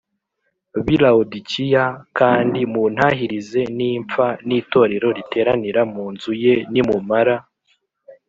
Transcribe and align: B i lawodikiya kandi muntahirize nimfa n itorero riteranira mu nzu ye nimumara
B 0.85 0.87
i 0.95 0.97
lawodikiya 1.03 1.83
kandi 2.19 2.59
muntahirize 2.73 3.61
nimfa 3.77 4.25
n 4.47 4.49
itorero 4.59 5.07
riteranira 5.17 5.81
mu 5.93 6.05
nzu 6.13 6.31
ye 6.43 6.55
nimumara 6.71 7.35